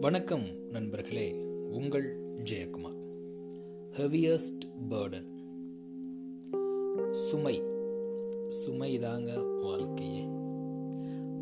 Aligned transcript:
வணக்கம் 0.00 0.70
நண்பர்களே 0.70 1.44
உங்கள் 1.70 2.18
ஜெயக்குமார். 2.36 2.96
ஹெவியஸ்ட் 3.90 4.64
பேர்டன் 4.88 5.28
சுமை. 7.10 7.62
சுமை 8.48 8.98
தாங்க 8.98 9.40
வாழ்க்கையே. 9.62 10.26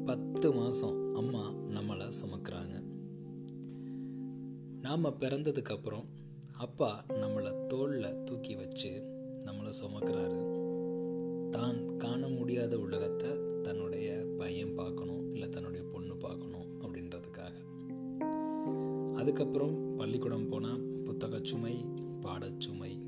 பத்து 0.04 0.52
மாதம் 0.52 1.14
அம்மா 1.14 1.50
நம்மளை 1.50 2.12
சுமக்கிறாங்க. 2.24 2.82
நாம் 4.80 5.04
பிறந்ததுக்கப்புறம் 5.04 6.04
அப்பா 6.56 7.04
நம்மளை 7.08 7.66
தோளில் 7.66 8.22
தூக்கி 8.24 8.54
வச்சு 8.54 8.90
நம்மளை 9.44 9.72
சுமக்கிறாரு. 9.84 10.42
தான் 11.50 11.96
காண 11.96 12.28
முடியாத 12.28 12.78
உலகத்தை 12.78 13.30
தன்னுடைய 13.62 14.26
பையன் 14.38 14.74
பார்க்கணும் 14.74 15.30
இல்லை 15.30 15.48
தன்னுடைய 15.48 15.86
பொண்ணு 15.92 16.16
பார்க்கணும் 16.16 16.82
அப்படின்றதுக்காக. 16.82 17.52
அதுக்கப்புறம் 19.24 19.96
பள்ளிக்கூடம் 19.96 20.48
போனால் 20.48 20.80
புத்தக 20.80 21.40
சுமை 21.42 21.84
பாடச்சுமை 22.20 22.98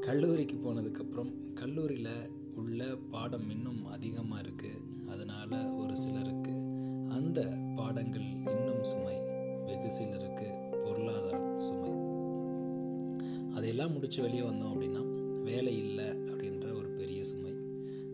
கல்லூரிக்கு 0.00 0.56
போனதுக்கப்புறம் 0.56 1.52
கல்லூரியில் 1.54 2.30
உள்ள 2.56 2.96
பாடம் 3.10 3.50
இன்னும் 3.50 3.86
அதிகமாக 3.86 4.42
இருக்குது 4.42 5.08
அதனால் 5.08 5.76
ஒரு 5.78 5.96
சிலருக்கு 5.96 6.50
அந்த 7.08 7.58
பாடங்கள் 7.76 8.22
இன்னும் 8.22 8.84
சுமை 8.84 9.18
வெகு 9.66 9.90
சிலருக்கு 9.90 10.78
பொருளாதாரம் 10.84 11.60
சுமை. 11.60 11.90
அதையெல்லாம் 13.54 13.92
முடித்து 13.92 14.22
வெளியே 14.22 14.40
வந்தோம் 14.40 14.72
அப்படின்னா 14.74 15.02
வேலை 15.42 15.78
இல்லை 15.78 16.04
அப்படின்ற 16.04 16.78
ஒரு 16.78 16.88
பெரிய 16.88 17.24
சுமை. 17.24 17.52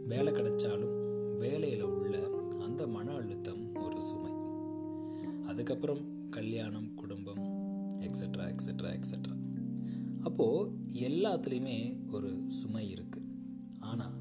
வேலை 0.07 0.33
கிடைச்சாலும் 0.33 1.37
வேலையில் 1.39 1.83
உள்ள 1.83 2.29
அந்த 2.65 2.87
மன 2.87 3.13
அழுத்தம் 3.13 3.75
ஒரு 3.75 4.03
சுமை. 4.03 4.33
அதுக்கப்புறம் 5.47 6.16
கல்யாணம் 6.30 6.95
குடும்பம் 6.95 7.45
எக்ஸட்ரா 7.99 8.55
எக்ஸட்ரா 8.55 8.91
எக்ஸட்ரா 8.99 9.35
அப்போது 10.21 10.71
எல்லாத்துலேயுமே 10.93 12.10
ஒரு 12.13 12.45
சுமை 12.49 12.95
இருக்குது 12.95 13.24
ஆனால் 13.79 14.16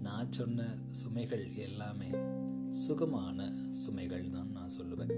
நான் 0.00 0.32
சொன்ன 0.32 0.76
சுமைகள் 1.04 1.56
எல்லாமே 1.56 2.10
சுகமான 2.70 3.52
சுமைகள் 3.70 4.30
தான் 4.30 4.48
நான் 4.48 4.70
சொல்லுவேன். 4.80 5.12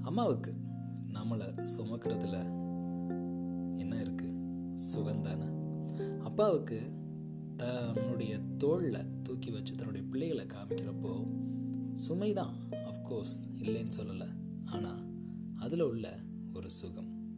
அம்மாவுக்கு 0.00 0.52
நம்மளை 1.12 1.66
சுமக்கிறதுல 1.76 2.38
என்ன 3.76 3.96
இருக்குது 3.96 4.36
சுகந்தானே 4.92 5.48
அப்பாவுக்கு 6.22 6.80
தன்னுடைய 7.56 8.38
தோளில் 8.56 9.22
தூக்கி 9.22 9.50
வச்சு 9.50 9.74
தன்னுடைய 9.74 10.06
பிள்ளைகளை 10.06 10.44
காமிக்கிறப்போ 10.44 11.26
சுமைதான் 12.08 12.56
அஃப்கோர்ஸ் 12.72 13.36
இல்லைன்னு 13.58 13.96
சொல்லலை. 13.96 14.37
அதில் 15.68 15.80
உள்ள 15.80 16.18
ஒரு 16.54 16.70
சுகம். 16.70 17.36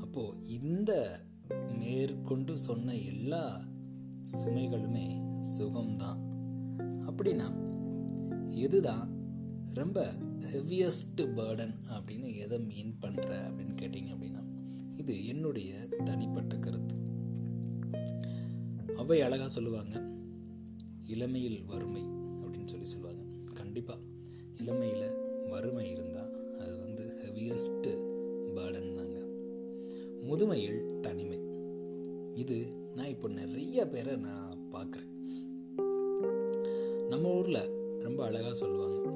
அப்போது 0.00 0.48
இந்த 0.48 1.20
மேற்கொண்டு 1.78 2.56
சொன்ன 2.58 2.96
எல்லா 2.96 3.60
சுமைகளுமே 4.32 5.08
சுகம்தான். 5.58 6.20
அப்படின்னா 7.06 7.48
எதுதான் 8.50 9.08
ரொம்ப 9.74 10.12
ஹெவியஸ்ட் 10.52 11.20
பேர்டன் 11.20 11.74
அப்படின்னு 11.88 12.36
எதை 12.36 12.58
மீன் 12.58 12.96
பண்ணுற 13.00 13.28
அப்படின்னு 13.48 13.74
கேட்டிங்க 13.82 14.14
அப்படின்னா 14.14 14.42
இது 14.96 15.26
என்னுடைய 15.26 15.88
தனிப்பட்ட 16.04 16.58
கருத்து. 16.58 16.96
அவை 18.96 19.20
அழகாக 19.20 19.48
சொல்லுவாங்க 19.48 20.02
இளமையில் 21.04 21.64
வறுமை 21.64 22.02
அப்படின்னு 22.42 22.66
சொல்லி 22.66 22.84
சொல்லுவாங்க. 22.84 23.22
கண்டிப்பாக 23.54 24.00
இளமையில் 24.58 25.14
வறுமை 25.48 25.90
இருந்தால் 25.90 26.35
ஹெவியஸ்ட் 27.36 27.86
பேர்டன் 28.54 28.94
தாங்க. 28.94 29.18
முதுமையில் 30.28 31.00
தனிமை. 31.00 31.40
இது 32.34 32.66
நான் 32.94 33.06
இப்போ 33.06 33.28
நிறைய 33.28 33.88
பேரை 33.88 34.16
நான் 34.16 34.58
பார்க்குறேன். 34.72 35.10
நம்ம 37.08 37.34
ஊரில் 37.34 37.98
ரொம்ப 37.98 38.24
அழகாக 38.24 38.54
சொல்லுவாங்க. 38.54 39.10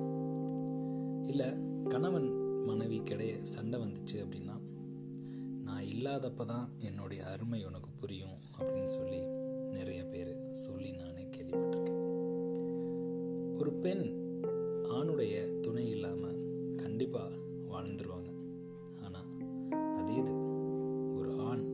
இல்லை 1.26 1.47
கணவன் 1.88 2.28
மனைவி 2.64 3.00
கிடையே 3.00 3.36
சண்டை 3.42 3.80
வந்துச்சு 3.80 4.14
அப்படின்னா 4.14 4.56
நான் 5.62 5.84
இல்லாதப்ப 5.84 6.44
தான் 6.44 6.69
என்னுடைய 6.78 7.26
அருமை 7.26 7.64
உனக்கு 7.64 7.91
புரியும் 8.00 8.38
அப்படின்னு 8.59 8.92
சொல்லி 8.98 9.20
நிறைய 9.70 10.04
பேர் 10.04 10.50
சொல்லி 10.50 10.92
நானே 10.92 11.22
கேள்விப்பட்டிருக்கேன். 11.22 12.03
ஒரு 13.59 13.72
பெண் 13.72 14.04
ஆணுடைய 14.82 15.60
துணை 15.60 15.91
இல்லாமல் 15.91 16.75
கண்டிப்பாக 16.76 17.40
வாழ்ந்துருவாங்க. 17.80 18.30
ஆனால் 19.04 19.28
அதே 19.96 20.14
இது 20.14 20.32
ஒரு 21.14 21.41
ஆண் 21.41 21.64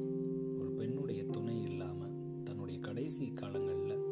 ஒரு 0.59 0.71
பெண்ணுடைய 0.71 1.25
துணை 1.27 1.63
இல்லாமல் 1.63 2.13
தன்னுடைய 2.45 2.81
கடைசி 2.81 3.33
காலங்களில் 3.33 4.05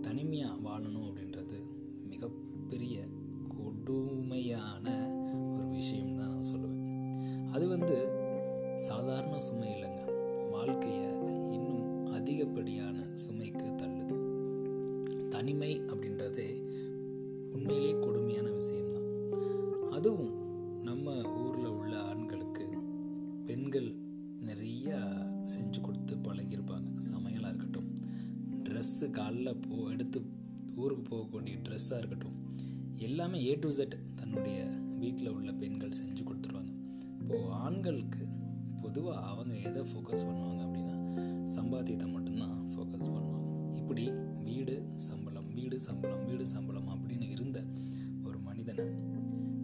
தனிமையாக 0.00 0.62
வாழணும் 0.68 1.06
அப்படின்றது 1.08 1.58
மிகப்பெரிய 2.08 3.04
கொடுமையான 3.56 4.86
ஒரு 5.54 5.68
விஷயம் 5.68 6.16
தான் 6.16 6.32
நான் 6.34 6.50
சொல்லுவேன். 6.52 6.86
அது 7.50 7.68
வந்து 7.68 7.96
சாதாரண 8.76 9.38
சுமை 9.38 9.70
இல்லைங்க. 9.72 10.02
வாழ்க்கையை 10.50 11.10
இன்னும் 11.50 12.06
அதிகப்படியான 12.06 13.06
சுமைக்கு 13.14 13.66
தள்ளுது. 13.82 14.18
தனிமை 15.28 15.80
அப்படின்றதே 15.80 16.50
உண்மையிலே 17.52 17.98
கொடுமையான 17.98 18.50
விஷயம்தான். 18.50 19.08
அதுவும் 19.90 20.39
பெண்கள் 23.72 23.90
நிறைய 24.46 24.88
செஞ்சு 25.52 25.80
கொடுத்து 25.80 26.14
பழகியிருப்பாங்க. 26.16 26.88
சமையலாக 27.08 27.50
இருக்கட்டும். 27.52 27.88
ட்ரெஸ்ஸு 28.66 29.06
காலில் 29.18 29.60
போ 29.66 29.76
எடுத்து 29.90 30.18
ஊருக்கு 30.76 31.02
போகக்கூடிய 31.10 31.54
ட்ரெஸ்ஸாக 31.66 31.98
இருக்கட்டும். 31.98 32.34
எல்லாமே 33.08 33.38
ஏ 33.48 33.52
டு 33.54 33.70
செட் 33.70 33.94
தன்னுடைய 34.14 34.58
வீட்டில் 35.02 35.30
உள்ள 35.34 35.52
பெண்கள் 35.52 35.94
செஞ்சு 36.00 36.22
கொடுத்துருவாங்க. 36.28 36.72
இப்போது 37.20 37.52
ஆண்களுக்கு 37.66 38.24
பொதுவாக 38.82 39.22
அவங்க 39.28 39.54
எதை 39.68 39.84
ஃபோக்கஸ் 39.92 40.26
பண்ணுவாங்க 40.28 40.60
அப்படின்னா 40.66 40.98
சம்பாத்தியத்தை 41.56 42.08
மட்டும்தான் 42.16 42.56
ஃபோக்கஸ் 42.72 43.12
பண்ணுவாங்க. 43.14 43.46
இப்படி 43.80 44.06
வீடு 44.48 44.76
சம்பளம் 45.08 45.48
வீடு 45.58 45.78
சம்பளம் 45.88 46.24
வீடு 46.30 46.46
சம்பளம் 46.56 46.90
அப்படின்னு 46.96 47.28
இருந்த 47.36 47.60
ஒரு 48.26 48.40
மனிதனை 48.48 48.86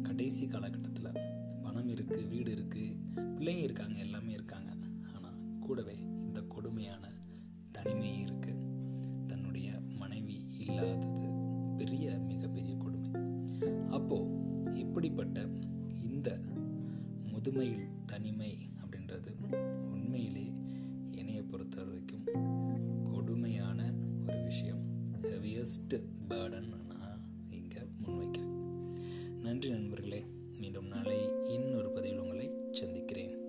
கடைசி 0.08 0.46
காலகட்டத்தில் 0.54 0.95
பணம் 1.76 1.94
இருக்குது 1.94 2.28
வீடு 2.32 2.50
இருக்குது 2.56 2.98
பிள்ளைங்க 3.36 3.62
இருக்காங்க 3.62 3.96
எல்லாமே 4.04 4.32
இருக்காங்க. 4.32 4.70
ஆனால் 5.14 5.40
கூடவே 5.64 5.96
இந்த 6.26 6.40
கொடுமையான 6.54 7.10
தனிமையும் 7.76 8.22
இருக்குது 8.26 8.62
தன்னுடைய 9.30 9.68
மனைவி 10.02 10.36
இல்லாதது 10.64 11.26
பெரிய 11.80 12.14
மிகப்பெரிய 12.30 12.76
கொடுமை. 12.84 13.10
அப்போது 13.96 14.78
இப்படிப்பட்ட 14.82 15.40
இந்த 16.08 16.30
முதுமையில் 17.32 17.90
தனிமை 18.12 18.52
அப்படின்றது 18.82 19.34
உண்மையிலே 19.94 20.46
என்னையை 21.18 21.44
பொறுத்த 21.52 21.84
வரைக்கும் 21.84 22.26
கொடுமையான 23.12 23.92
ஒரு 24.28 24.40
விஷயம். 24.44 24.82
ஹெவியஸ்ட் 25.28 25.96
பேர்டன் 26.30 26.72
நான் 26.92 27.22
இங்கே 27.58 27.82
முன்வைக்கிறேன். 28.00 28.56
நன்றி 29.46 29.70
நண்பர்களே. 29.76 30.22
மீண்டும் 30.58 30.86
நாளை 30.86 31.32
இன்னொரு 31.48 31.90
பதிவில் 31.90 32.18
உங்களை 32.18 32.50
சந்திக்கிறேன். 32.72 33.45